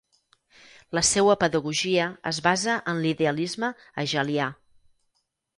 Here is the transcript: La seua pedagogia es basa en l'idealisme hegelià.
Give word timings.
La 0.97 1.03
seua 1.09 1.35
pedagogia 1.43 2.07
es 2.31 2.41
basa 2.49 2.79
en 2.95 3.05
l'idealisme 3.05 3.73
hegelià. 4.05 4.49